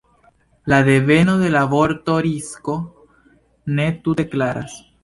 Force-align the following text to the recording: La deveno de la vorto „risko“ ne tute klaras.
La 0.65 0.79
deveno 0.87 1.35
de 1.43 1.51
la 1.57 1.63
vorto 1.75 2.17
„risko“ 2.29 2.81
ne 3.79 3.91
tute 4.09 4.29
klaras. 4.35 4.79